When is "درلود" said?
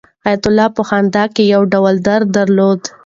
2.37-2.81